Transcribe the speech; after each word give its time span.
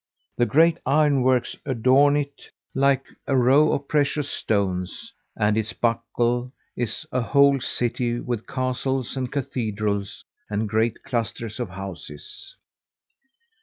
The 0.37 0.47
great 0.47 0.79
ironworks 0.83 1.55
adorn 1.63 2.17
it 2.17 2.49
like 2.73 3.03
a 3.27 3.37
row 3.37 3.71
of 3.71 3.87
precious 3.87 4.27
stones, 4.31 5.13
and 5.37 5.55
its 5.55 5.73
buckle 5.73 6.51
is 6.75 7.05
a 7.11 7.21
whole 7.21 7.61
city 7.61 8.19
with 8.19 8.47
castles 8.47 9.15
and 9.15 9.31
cathedrals 9.31 10.25
and 10.49 10.67
great 10.67 11.03
clusters 11.03 11.59
of 11.59 11.69
houses." 11.69 12.55